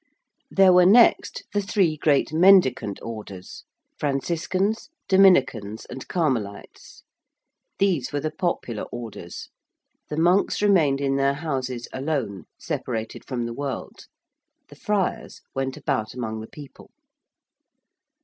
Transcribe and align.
There 0.49 0.73
were 0.73 0.87
next 0.87 1.43
the 1.53 1.61
three 1.61 1.95
great 1.95 2.33
Mendicant 2.33 2.99
Orders, 3.03 3.65
Franciscans, 3.99 4.89
Dominicans, 5.07 5.85
and 5.85 6.07
Carmelites. 6.07 7.03
These 7.77 8.11
were 8.11 8.19
the 8.19 8.31
popular 8.31 8.85
Orders. 8.91 9.49
The 10.09 10.17
monks 10.17 10.59
remained 10.59 11.01
in 11.01 11.17
their 11.17 11.35
Houses 11.35 11.87
alone, 11.93 12.45
separated 12.57 13.23
from 13.27 13.45
the 13.45 13.53
world. 13.53 14.07
The 14.69 14.75
friars 14.75 15.41
went 15.53 15.77
about 15.77 16.15
among 16.15 16.41
the 16.41 16.47
people. 16.47 16.89